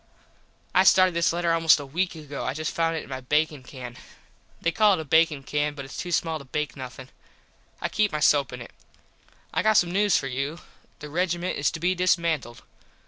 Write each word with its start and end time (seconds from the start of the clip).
I 0.73 0.83
started 0.83 1.13
this 1.13 1.31
letter 1.31 1.53
almost 1.53 1.79
a 1.79 1.85
weak 1.85 2.15
ago. 2.15 2.43
I 2.43 2.55
just 2.55 2.73
found 2.73 2.95
it 2.97 3.03
in 3.03 3.09
my 3.09 3.21
bakin 3.21 3.61
can. 3.61 3.97
They 4.59 4.71
call 4.71 4.93
it 4.95 4.99
a 4.99 5.05
bakin 5.05 5.43
can 5.43 5.75
but 5.75 5.85
its 5.85 5.95
too 5.95 6.11
small 6.11 6.39
to 6.39 6.43
bake 6.45 6.75
nothin. 6.75 7.09
I 7.81 7.87
keep 7.87 8.11
my 8.11 8.19
soap 8.19 8.51
in 8.51 8.63
it. 8.63 8.71
I 9.53 9.61
got 9.61 9.73
some 9.73 9.91
news 9.91 10.17
for 10.17 10.25
you. 10.25 10.59
The 11.01 11.09
regiment 11.11 11.59
is 11.59 11.69
to 11.69 11.79
be 11.79 11.93
dismantled. 11.93 12.63